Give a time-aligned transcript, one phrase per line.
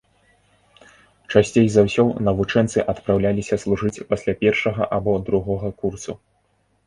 [1.33, 6.11] Часцей за ўсё навучэнцы адпраўляліся служыць пасля першага або другога курсу.